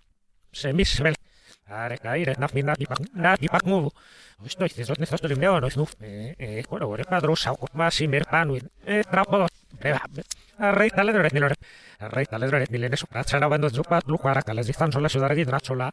σε 0.51 0.73
μη 0.73 0.85
σβέλ. 0.85 1.13
Άρα 1.65 1.95
καήρε 1.95 2.31
να 2.37 2.47
φμίνα 2.47 2.73
μου, 3.13 3.33
υπακμούβου. 3.39 3.91
Στο 4.45 4.67
χθιζόν 4.67 4.95
είναι 4.97 5.05
στο 5.05 5.27
λιμνέο 5.27 5.59
νοηθνού. 5.59 5.85
Έχω 6.37 6.95
ρε 6.95 7.03
παδρούς 7.09 7.47
μας 7.73 7.99
ημερ 7.99 8.21
πάνω 8.23 8.53
είναι 8.53 8.69
ε, 8.85 8.99
τραποδός. 8.99 9.47
Ε, 9.77 9.89
ε. 9.89 9.95
Αρρέι 10.57 10.91
τα 10.95 11.03
λέτε 11.03 11.17
ρε 11.17 11.29
ρε. 11.29 11.47
Αρρέι 11.99 12.25
τα 12.29 12.37
λέτε 12.37 12.57
ρε 12.69 12.77
λένε 12.77 12.95
σου 12.95 13.07
πράτσα 13.07 13.39
να 13.39 13.47
βέντο 13.47 13.69
τζούπα 13.69 14.01
του 14.01 14.19
σολά 14.97 15.09
δράτσολα. 15.45 15.91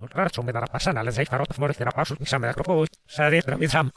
Vraćamo 0.00 0.52
da 0.52 0.60
pasana, 0.72 1.00
ale 1.00 1.10
zaif 1.10 1.30
narod 1.32 1.58
morate 1.58 1.84
na 1.84 1.90
pašu, 1.90 2.14
nisam 2.20 2.42
da 2.42 2.52
kropo, 2.52 2.84
sad 3.16 3.32
je 3.32 3.40
drami 3.46 3.68
sam. 3.68 3.90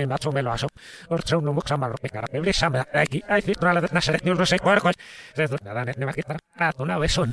en 0.00 0.08
macho 0.08 0.66
Or 1.08 1.20
no 1.42 1.52
muksa 1.52 1.76
maro 1.76 1.94
pekara, 2.02 2.26
peble 2.32 2.52
sam 2.52 2.72
da 2.72 2.84
aquí, 2.94 3.22
ai 3.28 3.40
fit 3.40 3.58
trala 3.58 3.80
nada, 5.36 6.72
una 6.78 6.98
vez 6.98 7.12
son, 7.12 7.32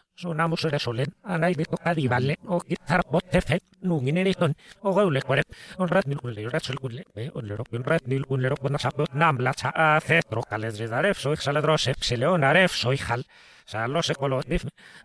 Sunamuse 0.15 0.69
solen, 0.79 1.07
anai 1.23 1.53
bit 1.55 1.69
kadi 1.83 2.07
vale, 2.07 2.35
o 2.47 2.59
kitar 2.59 3.01
bot 3.09 3.23
tefet, 3.31 3.63
nungin 3.81 4.17
ini 4.21 4.33
ton, 4.35 4.53
o 4.83 4.93
gaule 4.93 5.21
koret, 5.21 5.47
on 5.79 5.87
rat 5.87 6.05
nil 6.07 6.19
kunle, 6.19 6.47
rat 6.51 6.63
sul 6.65 6.75
kunle, 6.75 7.03
be 7.15 7.29
on 7.33 7.41
lero, 7.47 7.63
on 7.73 7.83
rat 7.83 8.05
nil 8.07 8.23
kunle, 8.25 8.51
on 8.51 8.77
sabot 8.79 9.07
nam 9.13 9.37
la 9.39 9.53
cha 9.53 9.69
a 9.69 9.99
cetro, 10.01 10.43
de 10.51 10.87
daref, 10.87 11.17
soy 11.17 11.35
xaladros, 11.37 11.87
epsileon 11.87 12.43
aref, 12.43 12.71
soy 12.75 12.97
hal, 12.97 13.25
salos 13.65 14.09
ekolot, 14.09 14.45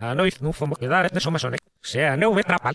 anoi 0.01 0.31
nufo 0.41 0.67
mokidaret, 0.67 1.13
nesomasonek, 1.15 1.61
sea 1.81 2.17
neu 2.17 2.35
metrapal, 2.35 2.75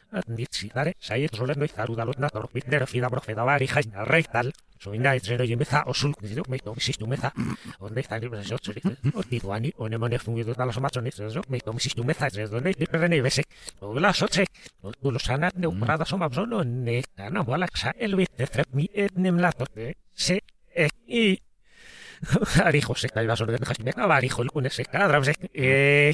Nitsidare, 0.27 0.93
Sayet 0.99 1.35
Solano 1.35 1.63
y 1.63 1.67
Zarudalot 1.69 2.17
Nador, 2.17 2.49
Bitner, 2.53 2.85
Fida 2.85 3.07
Brofedavar 3.07 3.61
y 3.63 3.67
Jaina 3.67 4.03
Reital, 4.03 4.53
Soina 4.77 5.15
Etzero 5.15 5.45
y 5.45 5.55
Meza, 5.55 5.83
Osul, 5.85 6.13
Nido, 6.21 6.43
Meito, 6.49 6.73
Misistu 6.75 7.07
Meza, 7.07 7.31
Onde 7.79 8.03
Zani, 8.03 8.27
Besot, 8.27 8.61
Solit, 8.61 8.83
O 9.75 9.87
Nemone 9.89 10.19
Fungido, 10.19 10.53
Dalos 10.53 10.79
Machones, 10.81 11.17
Ezo, 11.19 11.41
Meito, 11.47 11.71
Misistu 11.71 12.03
Meza, 12.03 12.27
Ezo, 12.27 12.47
Donde, 12.47 12.73
Rene, 12.91 13.21
Bese, 13.21 13.43
Ola, 13.79 14.13
Soche, 14.13 14.45
Otulusana, 14.81 15.49
Neumbrada, 15.55 16.05
Somabzono, 16.05 16.63
Necana, 16.65 17.41
Walaxa, 17.41 17.93
Elvis, 17.97 18.27
Etrepmi, 18.37 18.89
Etnemlato, 18.93 19.65
Se, 20.13 20.41
Ek, 20.73 20.91
y... 21.07 21.39
Arijo, 22.63 22.95
se 22.95 23.09
caiba 23.09 23.35
sobre 23.35 23.55
el 23.55 23.65
jazmina, 23.65 24.05
varijo, 24.05 24.43
el 24.43 24.51
cune, 24.51 24.69
se 24.69 24.83
cadra, 24.85 25.23
se, 25.23 25.33
eh... 25.53 26.13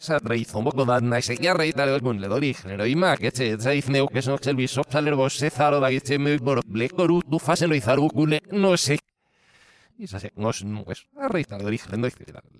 Sarreizomoko 0.00 0.84
dadna 0.86 1.18
esekia 1.22 1.54
reitaren 1.54 2.18
ledorik 2.22 2.60
generoimak 2.62 3.22
etxe 3.30 3.50
etzaizneuk 3.54 4.16
esok 4.16 4.42
zelbizo 4.44 4.82
salergo 4.90 5.28
zezaro 5.28 5.80
da 5.80 5.90
etxe 5.92 6.18
meubor 6.18 6.62
blekoru 6.66 7.20
du 7.26 7.38
faselo 7.38 7.74
izarukune 7.74 8.40
no 8.52 8.74
esek. 8.74 9.00
Y 9.96 10.08
se 10.08 10.32
nos 10.36 10.64
pues 10.84 11.06
arreita 11.18 11.56
lo 11.58 11.70
dije 11.70 11.88
lendo 11.90 12.08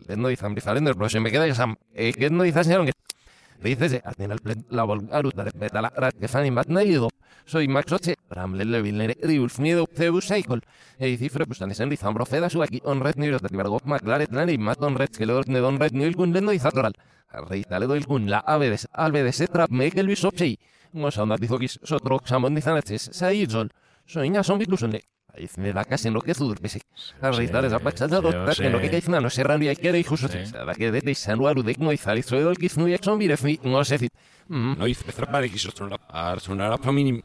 lendo 0.06 0.30
y 0.30 0.36
zambri 0.36 0.60
zalendo 0.60 0.94
pero 0.94 1.08
se 1.08 1.18
me 1.20 1.30
queda 1.32 1.46
esa 1.48 1.66
eh, 1.92 2.12
que 2.12 2.30
no 2.30 2.44
dices 2.44 2.68
que 2.68 3.68
dices 3.68 3.94
eh, 3.94 4.02
al 4.04 4.14
final 4.14 4.40
la 4.70 4.84
volgaruta 4.84 5.42
de 5.44 5.50
metala 5.58 5.90
que 6.20 6.28
fan 6.28 6.46
in 6.46 6.54
batnaido 6.54 7.08
soy 7.46 7.68
Max 7.68 7.92
Oche, 7.92 8.14
Ramle 8.30 8.64
Levilnere, 8.64 9.18
Riulf 9.22 9.58
Miedo, 9.58 9.86
Zeus 9.94 10.28
Seikol, 10.28 10.62
cifre 10.98 11.44
pues 11.44 11.60
Anisen 11.60 11.90
Rizambro, 11.90 12.24
Feda, 12.24 12.48
Suaki, 12.48 12.80
On 12.86 12.98
Red 13.00 13.16
Niro, 13.16 13.38
Tatibargo, 13.38 13.80
Maclaret, 13.84 14.30
Nani, 14.30 14.56
Maton 14.56 14.94
Red, 14.94 15.10
Kelor, 15.10 15.46
Nedon 15.46 15.78
Red, 15.78 15.92
Nil, 15.92 16.14
Gundendo 16.16 16.54
y 16.54 16.58
Zatoral. 16.58 16.94
Rey 17.42 17.64
dale 17.68 17.86
doy 17.86 18.04
un 18.08 18.30
la 18.30 18.38
abedes 18.38 18.88
albedes 18.92 19.44
trap 19.52 19.70
make 19.70 19.98
el 20.00 20.06
bisopsi. 20.06 20.58
No 20.92 21.10
son 21.10 21.28
las 21.28 21.40
bizokis, 21.40 21.80
so 21.82 21.98
trox 21.98 22.30
amon 22.32 22.54
dizanetes, 22.54 23.10
sa 23.12 23.32
idzon. 23.32 23.70
So 24.06 24.22
inga 24.22 24.42
son 24.44 24.58
bitlusonle. 24.60 25.00
Aiz 25.34 25.56
nela 25.58 25.82
kasen 25.84 26.14
lo 26.14 26.20
que 26.22 26.30
es 26.30 26.38
durpese. 26.38 26.80
Arreiz 27.20 27.50
dale 27.50 27.68
zapa 27.70 27.90
txaldado, 27.90 28.30
tarken 28.30 29.18
no 29.20 29.30
serran 29.30 29.58
biaik 29.58 29.82
ere 29.84 29.98
ijusotze. 29.98 30.44
Zada 30.46 30.74
que 30.74 30.92
dete 30.92 31.10
izanua 31.10 31.52
noiz 31.54 32.06
alizo 32.06 32.36
edo 32.36 32.50
elkiz 32.50 32.76
nuiak 32.76 33.02
son 33.04 33.18
birefmi, 33.18 33.58
no 33.64 33.84
se 33.84 33.98
Noiz 34.46 34.98
bezra 35.06 35.24
parek 35.24 35.54
izotzen 35.56 35.88
la 35.88 35.96
arzun 36.06 36.60
arapa 36.60 36.92
minim. 36.92 37.22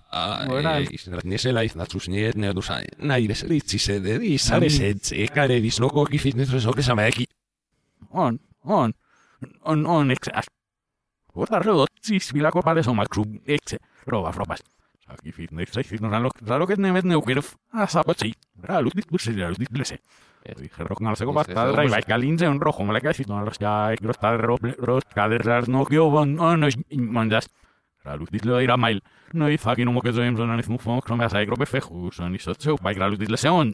Buena. 0.47 0.80
Eh, 0.80 0.88
Nese 1.26 1.51
laiz 1.51 1.76
natzuz 1.76 2.07
nire 2.07 2.32
nire 2.34 2.53
duza. 2.53 2.78
Nahi 2.99 3.28
bezritzi 3.28 3.78
se 3.78 3.99
dedi, 3.99 4.38
zare 4.38 4.70
setz, 4.70 5.12
ekare 5.12 5.60
dizloko 5.62 6.07
nire 6.10 7.26
On, 8.12 8.39
on. 8.64 8.93
on, 9.64 9.86
on 9.86 10.12
excess. 10.12 10.48
Kurwa, 11.34 11.60
roboty, 11.60 12.20
chwila 12.20 12.52
kopale 12.52 12.84
są 12.84 12.94
makrzu, 12.94 13.24
ekce, 13.48 13.78
rowa 14.08 14.32
frobas. 14.32 14.60
Taki 15.08 15.32
fitny, 15.32 15.66
chce 15.66 15.84
fitno 15.84 16.10
zalok, 16.42 16.78
nie 16.78 16.94
medny 16.94 17.18
ukierów, 17.18 17.58
a 17.72 17.88
sabocy, 17.88 18.32
ra 18.64 18.80
ludzi, 18.80 19.02
duszy, 19.12 19.36
ra 19.40 19.50
ludzi, 19.50 19.66
dlese. 19.72 19.98
Rok 20.80 21.02
na 21.02 21.16
sego 21.16 21.34
basta, 21.34 21.72
ra 21.72 21.84
i 21.84 21.90
lajka 21.90 22.18
lince, 22.18 22.50
on 22.50 22.60
rojo, 22.60 22.84
mleka, 22.86 23.14
fitno, 23.14 23.46
rozka, 23.46 23.88
grosta, 24.02 24.38
rozka, 24.78 25.30
derlar, 25.30 25.68
no 25.70 25.86
gio, 25.86 26.08
on, 26.08 26.40
on, 26.40 26.66
mandas. 26.98 27.50
Ra 28.04 28.16
ludzi, 28.16 28.40
lo 28.44 28.62
ira 28.62 28.78
mail, 28.78 29.02
no 29.34 29.46
fucking 29.58 30.02
que 30.04 30.12
zoim, 30.14 30.38
zonan, 30.38 30.64
fmufon, 30.64 31.02
kromia, 31.02 31.30
sa, 31.30 31.46
grobe, 31.46 31.66
fechu, 31.66 32.12
son, 32.12 32.36
isot, 32.36 32.82
baik, 32.82 32.98
ra 32.98 33.08
on. 33.52 33.74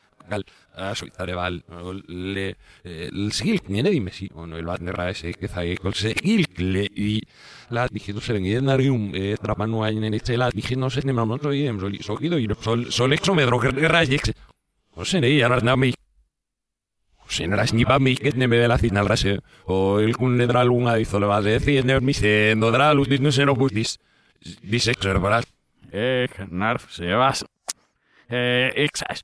suiza 0.95 1.25
de 1.25 1.33
val 1.33 1.63
le, 2.07 2.55
dime 2.83 3.31
si 3.31 3.43
zigilknien 3.43 3.87
egin 3.87 4.05
bezi, 4.05 4.29
que 4.29 4.59
está 4.59 4.77
nerra 4.85 5.09
ez 5.09 5.23
ezaeko 5.23 5.91
le 6.57 6.85
i, 6.95 7.19
la, 7.69 7.87
dijeto 7.87 8.21
zeren 8.21 8.43
giden 8.43 8.69
arrium, 8.69 9.11
e, 9.15 9.33
este 9.33 9.55
hainen 9.85 10.13
etzela, 10.13 10.49
dijeto 10.49 10.89
zeren 10.89 11.15
mamonto 11.15 11.53
idem, 11.53 11.79
soli, 11.79 11.97
sokido, 12.03 12.37
y 12.39 12.47
sol, 12.61 12.91
solexo 12.91 13.35
medro 13.35 13.59
gerra 13.59 14.05
jekse. 14.05 14.33
Ozen 14.95 15.23
egi, 15.23 15.41
arrazna 15.43 15.75
meik. 15.75 15.95
Ozen 17.27 17.53
eraz 17.53 17.73
me 17.73 17.85
meik 17.99 18.23
la 18.35 18.47
bedela 18.47 18.77
zinal 18.77 19.07
rase, 19.07 19.39
o 19.65 19.99
el 19.99 20.05
le 20.05 20.09
elkun 20.11 20.37
ledra 20.37 20.63
lunga 20.65 20.95
dizole 20.95 21.25
bat, 21.27 21.45
ez 21.45 21.61
ziende 21.63 21.93
hormizendo 21.95 22.71
dra 22.71 22.93
lutiz 22.93 23.19
nusero 23.19 23.55
guztiz, 23.55 23.97
disexer, 24.61 25.19
beraz. 25.19 25.45
Ek, 25.91 26.45
narf, 26.49 26.89
sebas. 26.91 27.45
Eh, 28.29 28.71
exas. 28.75 29.23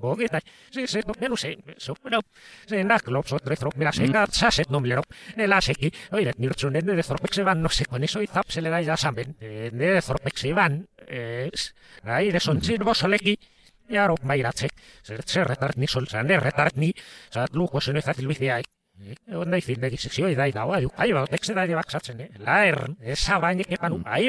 Ogeta, 0.00 0.40
se 0.70 0.86
se 0.86 1.02
to 1.02 1.12
pelo 1.14 1.36
se, 1.36 1.56
so 1.78 1.94
no. 2.12 2.20
Se 2.68 2.84
na 2.84 2.98
klops 2.98 3.32
otro 3.32 3.56
tro, 3.56 3.70
mira 3.76 3.92
se 3.92 4.06
ga, 4.08 4.26
sa 4.26 4.50
se 4.50 4.64
no 4.68 4.80
miro. 4.80 5.02
Ne 5.36 5.46
la 5.48 5.60
se 5.60 5.74
ki. 5.74 5.88
Oire, 6.12 6.34
ni 6.38 6.48
rtsu 6.48 6.70
ne 6.70 6.82
de 6.82 7.02
tro, 7.02 7.16
se 7.32 7.42
van 7.42 7.62
no 7.62 7.68
se 7.70 7.84
con 7.86 8.04
eso 8.04 8.20
y 8.22 8.26
zap 8.26 8.48
se 8.50 8.60
le 8.60 8.70
da 8.70 8.80
ya 8.80 8.96
saben. 8.96 9.36
Ne 9.40 9.88
de 9.96 10.02
tro, 10.02 10.16
se 10.34 10.52
van. 10.52 10.86
Es, 11.08 11.74
ahí 12.02 12.30
de 12.30 12.40
son 12.40 12.60
chivo 12.60 12.94
soleki. 12.94 13.38
Ya 13.88 14.06
ro 14.08 14.16
mai 14.22 14.42
la 14.42 14.50
Se 14.52 14.68
se 15.04 15.44
retar 15.44 15.78
ni 15.78 15.86
sol 15.86 16.08
san, 16.08 16.26
ne 16.26 16.38
retar 16.40 16.76
ni. 16.76 16.92
Sa 17.30 17.46
lujo 17.52 17.80
se 17.80 17.92
no 17.92 17.98
es 17.98 18.04
fácil 18.04 18.26
vicia. 18.26 18.58
Eh, 18.60 19.36
onda 19.36 19.56
dice, 19.56 19.76
"Me 19.76 19.90
dice, 19.90 20.08
"Sí, 20.08 20.22
hoy 20.22 20.34
da 20.34 20.48
y 20.48 20.52
da, 20.52 20.64
ahí 20.96 21.12
va, 21.12 21.26
se 21.40 21.52
da 21.52 21.66
de 21.66 21.74
vacaciones, 21.74 22.30
eh." 22.32 22.38
La 22.38 22.66
er, 22.66 22.78
esa 23.02 23.38
vaina 23.38 23.62
que 23.62 23.76
panu. 23.76 23.98
Mm. 23.98 24.02
Ahí 24.06 24.28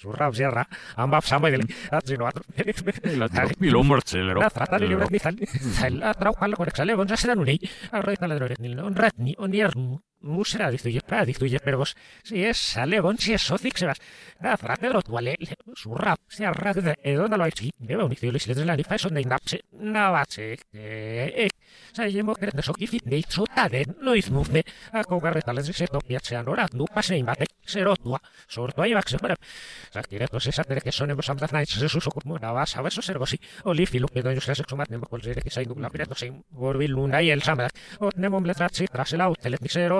Surra, 0.00 0.32
sierra, 0.32 0.66
ambas 0.96 1.24
samba 1.24 1.48
del 1.50 1.66
atro. 1.90 2.30
Y 3.60 3.66
lo 3.70 3.82
La 3.86 4.66
ni 9.16 9.34
Μουσέρα, 10.20 10.70
διχτούγε 10.70 10.98
πρά 11.06 11.24
διχτούγε 11.24 11.56
πέργος, 11.64 11.92
σι 12.22 12.40
ες 12.40 12.76
αλεγόν 12.76 13.14
σι 13.18 13.32
ξεβάς. 13.72 13.96
Να 14.38 14.56
φρατέλο 14.56 15.02
του 15.02 15.16
αλέ, 15.16 15.32
σου 15.76 15.96
ράπ, 15.96 16.76
εδώ 17.02 17.26
να 17.26 17.48
τσι, 17.48 17.68
με 17.78 17.86
βέβαιον 17.86 18.10
ηχθείο 18.10 18.30
λύση 18.30 18.48
λέτρες 18.48 18.66
να 19.10 19.38
να 19.80 20.24
ε, 20.72 21.24
ε, 21.24 21.46
σα 21.92 22.06
γεμό 22.06 22.32
κρέτνε 22.32 22.60
σοκή 22.62 22.86
φιτνέ, 22.86 23.18
τσοτά 23.28 23.66
δε, 23.68 23.82
νοηθ 24.00 24.28
μου 24.28 24.42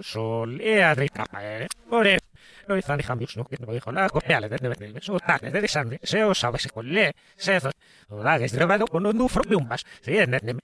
solía 0.00 0.94
rica, 0.94 1.26
por 1.88 2.06
eso. 2.06 2.24
No 2.66 2.76
están 2.76 2.98
que 2.98 3.06
no 3.64 3.72
dijo 3.72 3.90
la 3.92 4.10
copia 4.10 4.40
de 4.42 4.48
de 4.50 4.98
su 5.00 5.16
tarde 5.18 5.68
sabe 5.68 6.58
se 6.58 6.68
colé, 6.68 7.14
se 7.34 7.58
con 8.90 9.06
un 9.06 10.60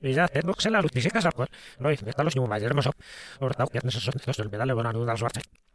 Y 0.00 0.12
ya, 0.14 0.26
Edbox 0.32 0.64
eh, 0.64 0.68
en 0.68 0.72
la 0.74 0.80
luz 0.82 0.90
y 0.94 1.00
se 1.00 1.10
casa, 1.10 1.30
pues. 1.32 1.48
No, 1.80 1.90
y 1.90 1.96
se 1.96 2.08
está 2.08 2.22
los 2.24 2.34
niños 2.36 2.48
vaya 2.50 2.66
hermoso 2.66 2.92
Horta, 3.40 3.66
que 3.66 3.74
ya 3.74 3.80
en 3.82 3.88
esos 3.88 4.02
sonidos 4.04 4.36
del 4.36 4.50
pedale, 4.50 4.72
buena 4.74 4.92
nuda, 4.92 5.12
los 5.12 5.22
baches. 5.22 5.44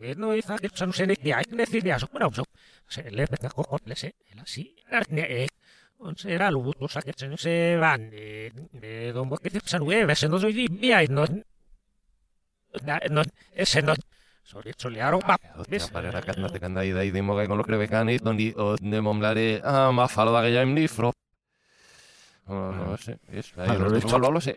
Eh, 0.00 0.14
no 0.16 0.32
es 0.32 0.46
que 0.60 0.68
son 0.72 0.92
se 0.92 1.06
ni 1.06 1.32
hay 1.32 1.44
decirle 1.50 1.92
a 1.92 1.98
su 1.98 2.06
bueno 2.12 2.30
se 2.86 3.02
le 3.10 3.26
pega 3.26 3.48
cojones 3.50 4.04
eh 4.04 4.14
así 4.40 4.76
eh 5.16 5.48
será 6.16 6.46
lo 6.52 6.60
buto 6.60 6.84
sa 6.86 7.02
que 7.02 7.12
se 7.18 7.26
se 7.44 7.54
van 7.82 8.02
eh 8.12 8.52
don 9.12 9.26
boque 9.28 9.50
se 9.50 9.60
sanueve 9.66 10.14
se 10.14 10.28
no 10.30 10.38
soy 10.38 10.54
mía 10.70 10.98
no 11.10 11.24
no 13.16 13.22
ese 13.54 13.80
no 13.82 13.94
Sobre 14.48 14.70
Sorry, 14.70 14.74
solearon 14.80 15.20
pa. 15.28 15.36
Para 15.92 16.10
la 16.10 16.22
cadena 16.22 16.48
de 16.48 16.58
canda 16.58 16.82
y 16.82 16.90
de 16.94 17.00
ahí 17.02 17.10
de 17.10 17.20
moga 17.20 17.46
con 17.46 17.58
los 17.58 17.66
que 17.66 18.18
donde 18.22 18.54
os 18.56 18.80
de 18.80 19.60
a 19.62 19.88
ah, 19.88 19.92
más 19.92 20.10
falda 20.10 20.40
que 20.42 20.50
ya 20.54 20.62
en 20.62 20.74
nifro. 20.74 21.12
No, 22.46 22.72
no 22.72 22.96
sé, 22.96 23.18
es, 23.30 23.52
ahí 23.58 23.76
lo 23.76 24.40
sé. 24.40 24.56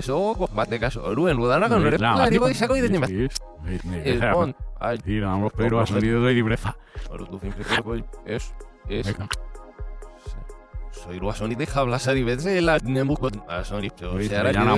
eso, 0.00 0.34
combate 0.36 0.80
caso, 0.80 1.14
Rubén 1.14 1.38
con 1.38 1.86
el 1.86 1.94
y 2.50 2.54
saco 2.54 2.76
y 2.76 2.80
de 2.80 3.28
El 3.66 4.18
pues, 4.18 5.20
vamos, 5.22 5.52
pero 5.56 5.80
ha 5.80 5.86
salido 5.86 6.22
de 6.22 6.58
Es, 8.26 8.52
es. 8.88 9.06
Soy 10.90 11.18
Ruasoni 11.18 11.54
eh, 11.54 11.56
de 11.56 11.66
Jablas 11.66 12.06
eh. 12.08 12.38
eh, 12.44 12.58
a 12.58 12.62
la 12.62 12.74
a 12.74 13.64
Sony. 13.64 13.88
O 14.06 14.20
sea, 14.20 14.40
ahora 14.40 14.74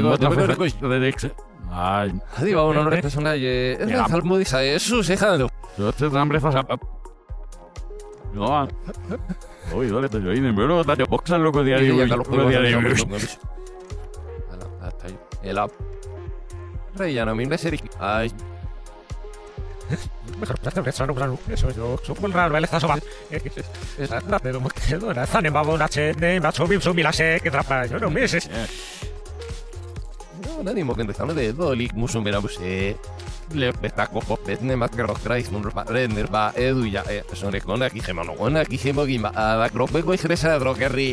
no 0.81 0.89
de 0.89 1.01
Dex. 1.01 1.29
Ay. 1.71 2.13
Adiós, 2.37 2.75
no 2.75 2.91
de 3.31 3.73
Es 3.81 3.91
la 3.93 4.09
salmo 4.09 4.39
de 4.39 4.45
Yo 5.79 5.89
ah. 5.89 5.93
te 5.93 6.09
brefas 6.09 6.55
a 6.57 6.65
No. 8.35 8.69
dale, 9.73 10.09
te 10.09 10.17
oí, 10.19 10.41
loco 11.41 11.63
día 11.65 11.79
Loco 11.81 13.17
elab 15.45 15.71
reijana 16.97 17.35
mi 17.35 17.47
serik. 17.59 17.83
Ay. 18.01 18.31
Mejor 20.41 20.59
plata 20.63 20.83
que 20.83 20.91
no 21.07 21.15
sanu. 21.17 21.39
Eso 21.55 21.69
yo 21.77 21.87
supo 22.03 22.27
el 22.27 22.33
raro 22.33 22.57
el 22.57 22.65
está 22.65 22.81
soba. 22.81 22.97
Está 23.99 24.39
de 24.45 24.53
domo 24.53 24.69
que 24.71 24.97
do 24.97 25.13
la 25.13 25.27
zane 25.27 25.51
babo 25.51 25.73
de 25.79 26.41
ma 26.43 26.51
subi 26.53 26.77
subi 26.81 27.03
la 27.03 27.13
se 27.13 27.41
que 27.43 27.51
trapa. 27.51 27.87
Yo 27.87 27.99
no 27.99 28.09
meses. 28.11 28.45
No, 30.47 30.63
nadie 30.67 30.85
mo 30.85 30.95
que 30.97 31.03
empezamos 31.07 31.35
de 31.37 31.53
dolik 31.53 31.93
musum 31.95 32.23
verá 32.25 32.41
pues 32.41 32.59
eh 32.63 32.97
le 33.55 33.69
está 33.91 34.07
cojo 34.07 34.37
petne 34.45 34.75
más 34.81 34.91
que 34.97 35.03
rostrais 35.03 35.47
mun 35.53 35.63
render 35.87 36.27
va 36.35 36.47
edu 36.67 36.83
ya 36.87 37.03
eh, 37.15 37.23
son 37.35 37.53
recona 37.53 37.85
aquí 37.87 38.01
gemano 38.01 38.33
gona 38.41 38.61
aquí 38.65 38.79
gemo 38.79 39.03
gima 39.05 39.29
a 39.43 39.57
la 39.61 39.69
crope 39.75 39.99
coi 40.07 40.17
gresa 40.17 40.59
drogerri. 40.59 41.13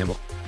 no 0.05 0.14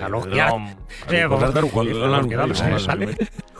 Καλό 0.00 0.24
θα 1.40 1.50
δω 1.50 1.58
εγώ 1.58 1.80
λίγο 1.80 2.06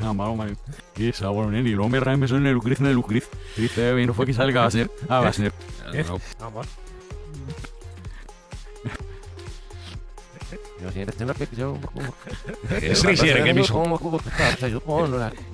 No, 0.00 0.14
malo, 0.14 0.34
malo. 0.36 0.54
Qué 0.94 1.12
sabor, 1.12 1.54
en 1.54 1.66
Y 1.66 1.70
luego 1.70 1.90
me 2.16 2.28
soy 2.28 2.38
en 2.38 2.46
el 2.46 2.56
Ucriz, 2.56 2.80
en 2.80 2.86
el 2.86 2.96
Ucriz. 2.96 3.28
Dice, 3.56 3.92
no 4.06 4.14
fue 4.14 4.26
que 4.26 4.32
salga 4.32 4.64
a 4.64 4.70
ser. 4.70 4.90
Ah, 5.08 5.20
va 5.20 5.28
a 5.28 5.32
ser. 5.32 5.52
Yo 10.82 10.92
siento 10.92 11.34
que 11.34 11.48
yo... 11.56 11.78
Es 12.70 13.02
que 13.02 14.70
no. 14.70 15.53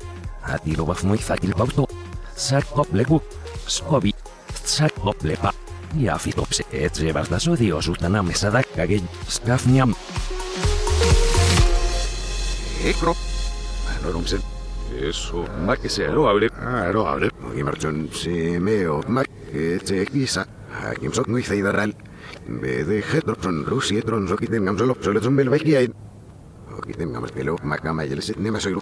va 0.51 0.51
a 0.51 0.51
pauto, 0.51 0.51
Hadilowach 0.51 1.03
mój 1.03 1.17
fakilbałtu. 1.17 1.87
Sarkoplegu. 2.35 3.21
Skobi. 3.67 4.13
Sarkoplepa. 4.63 5.51
Ja 5.99 6.17
fitopse 6.17 6.63
et 6.73 6.95
sebas 6.97 7.29
da 7.29 7.39
sodios 7.39 7.87
utanam 7.87 8.31
sadakkagen. 8.33 9.01
Skafniam. 9.27 9.93
Ekro. 12.85 13.15
Norumsen. 14.03 14.41
Eso, 15.09 15.45
ma 15.65 15.75
que 15.77 15.89
sea 15.89 16.11
loable. 16.11 16.49
Ah, 16.57 16.91
loable. 16.93 17.29
Y 17.55 17.63
marchón 17.63 18.09
se 18.13 18.59
meo, 18.59 19.01
ma 19.07 19.23
que 19.23 19.79
se 19.83 20.05
quisa. 20.05 20.47
Aquí 20.91 21.07
sot 21.13 21.27
muy 21.27 21.43
ceidarral. 21.43 21.93
Me 22.47 22.83
deje 22.83 23.21
tron 23.21 23.65
rusia 23.65 24.01
tron 24.01 24.27
soquiten 24.27 24.65
gamsolop 24.65 25.03
soletum 25.03 25.35
belvaikiain. 25.35 25.93
Oquiten 26.77 27.13
gamas 27.13 27.31
pelo, 27.31 27.55
ma 27.63 27.77
gama 27.77 28.05
y 28.05 28.11
el 28.13 28.21
set 28.21 28.37
nema 28.37 28.59
soilu. 28.59 28.81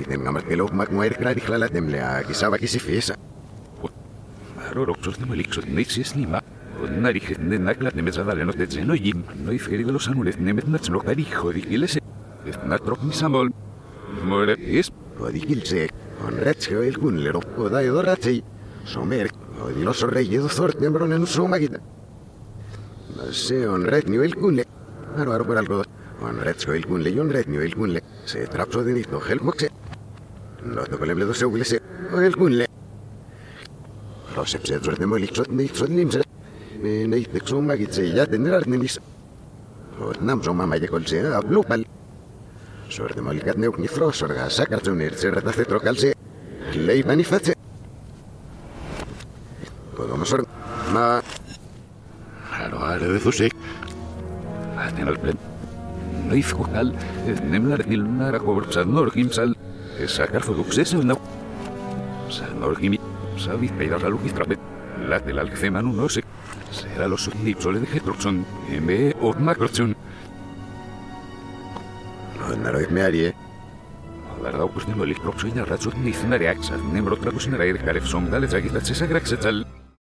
Que 0.00 0.06
tengamos 0.06 0.44
que 0.44 0.56
lo 0.56 0.66
más 0.70 0.90
muerde 0.90 1.36
la 1.58 1.68
temblé 1.68 2.00
a 2.00 2.22
que 2.24 2.32
se 2.66 2.80
fiesa. 2.80 3.14
Pero 4.66 4.86
los 4.86 5.18
no 5.20 5.34
lixos 5.34 5.66
ni 5.68 5.84
si 5.84 6.00
es 6.00 6.16
ni 6.16 6.26
más. 6.26 6.42
Con 6.80 7.02
narices 7.02 7.36
de 7.38 7.58
Nacla 7.58 7.90
de 7.90 8.00
Mesadaleno 8.00 8.50
de 8.54 8.66
Treno 8.66 8.94
y 8.94 9.12
no 9.44 9.50
diferido 9.50 9.92
los 9.92 10.08
anules, 10.08 10.38
Nemes 10.40 10.66
Nazloca 10.68 11.12
dijo, 11.14 11.52
y 11.52 11.74
el 11.74 11.84
es 11.84 11.98
Natro 12.64 12.96
misamol. 13.02 13.52
More 14.24 14.56
es 14.78 14.90
Odilse. 15.18 15.90
Con 16.22 16.34
Retzko 16.38 16.78
el 16.82 16.96
cunle 16.98 17.30
ropoda 17.32 17.82
y 17.82 17.86
dorate. 17.88 18.42
Sommer 18.86 19.28
odioso 19.62 20.06
rey 20.06 20.28
de 20.28 20.48
sor 20.48 20.72
tembron 20.72 21.12
en 21.12 21.26
su 21.26 21.46
magita. 21.46 21.78
Seon 23.32 23.84
Retnuel 23.84 24.34
cune. 24.34 24.64
Aroberalgo. 25.18 25.82
Con 26.18 26.40
Retzko 26.40 26.72
el 26.72 26.86
cune 26.86 27.10
y 27.10 27.18
un 27.18 27.28
Retnuel 27.28 27.74
cune. 27.76 28.02
Se 28.24 28.46
trapso 28.46 28.82
de 28.82 28.98
esto. 28.98 29.20
Lo 30.64 30.84
de 30.84 30.96
Colebre 30.98 31.24
dos 31.24 31.38
segundos, 31.38 31.72
el 32.22 32.36
cunle. 32.36 32.66
Lo 34.36 34.46
sé, 34.46 34.60
se 34.62 34.78
duerde 34.78 35.06
ni 35.06 35.18
lixo, 35.20 35.42
ni 35.48 35.62
lixo. 35.64 35.86
Me 36.82 37.16
dice 37.16 37.30
que 37.38 37.46
son 37.46 37.66
magis, 37.66 37.96
ya 37.96 38.26
tendrá 38.26 38.56
pues 38.58 38.66
ni 38.68 38.76
lixo. 38.78 39.00
O 40.00 40.12
nam 40.20 40.42
son 40.42 40.56
mamá 40.58 40.76
y 40.76 40.86
colse, 40.86 41.20
a 41.34 41.40
blupal. 41.40 41.86
Suerte 42.88 43.20
muy 43.22 43.36
lixo, 43.36 43.54
ni 43.56 43.66
un 43.68 44.12
saca 44.50 44.76
de 44.76 44.90
un 44.90 45.00
irse, 45.00 45.30
trocalse. 45.64 46.12
Ley 46.76 47.02
manifaste. 47.04 47.54
Todo 49.96 50.16
no 50.18 50.24
sorga, 50.26 50.48
ma. 50.92 51.22
Aro, 52.52 52.84
aro 52.84 53.12
de 53.12 53.18
zusí. 53.18 53.48
Aten 54.78 55.08
al 55.08 55.18
plen. 55.18 55.38
Lo 56.28 56.36
hizo 56.36 56.58
cual, 56.58 56.94
nem 57.48 57.66
la 57.66 57.76
regil, 57.76 58.04
nara, 58.16 58.38
cobrosa, 58.38 58.84
nor, 58.84 59.10
gimsal 59.10 59.56
sacar 60.08 60.42
Fodux 60.42 60.78
es 60.78 60.92
el 60.94 61.06
no. 61.06 61.18
Salmor 62.28 62.76
Gimi. 62.80 62.98
Sabid 63.36 63.72
Peida 63.72 63.98
Salukis 63.98 64.34
Trapet. 64.34 64.58
La 65.08 65.18
del 65.20 65.38
Alceman 65.38 65.94
no 65.96 66.08
sé. 66.08 66.22
Será 66.70 67.08
los 67.08 67.22
subdipsoles 67.24 67.80
de 67.82 67.86
Getrochon. 67.86 68.44
M. 68.70 68.92
de 68.94 69.14
Macrochon. 69.38 69.96
No 72.38 72.52
es 72.52 72.58
nada 72.58 72.78
me 72.90 73.02
haría. 73.02 73.34
La 74.42 74.50
verdad, 74.50 74.66
pues 74.72 74.88
no 74.88 74.94
me 74.96 75.04
lo 75.04 75.04
he 75.04 75.14
dicho. 75.14 75.34
Soy 75.38 75.52
narrachos 75.52 75.94
ni 75.98 76.12
cenareaxa. 76.12 76.76
Nembro 76.92 77.16
tragos 77.16 77.46
en 77.46 77.54
el 77.54 77.60
aire. 77.60 77.80
dale 77.84 78.46
traguitas. 78.46 78.90
Esa 78.90 79.06
graxetal. 79.06 79.69